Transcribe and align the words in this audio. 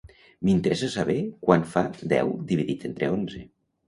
M'interessa 0.47 0.87
saber 0.93 1.17
quant 1.47 1.65
fa 1.73 1.83
deu 2.13 2.31
dividit 2.53 2.87
entre 2.91 3.11
onze. 3.19 3.43